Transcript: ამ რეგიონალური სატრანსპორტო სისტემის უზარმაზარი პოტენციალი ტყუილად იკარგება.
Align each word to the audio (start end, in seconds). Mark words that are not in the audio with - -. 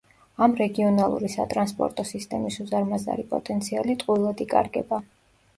ამ 0.45 0.53
რეგიონალური 0.59 1.29
სატრანსპორტო 1.33 2.05
სისტემის 2.13 2.57
უზარმაზარი 2.65 3.29
პოტენციალი 3.35 3.99
ტყუილად 4.05 4.43
იკარგება. 4.49 5.05